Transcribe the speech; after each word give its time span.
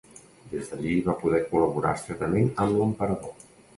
Des 0.53 0.69
d'allí 0.71 0.93
va 1.09 1.15
poder 1.25 1.41
col·laborar 1.51 1.93
estretament 1.99 2.51
amb 2.65 2.79
l'emperador. 2.81 3.37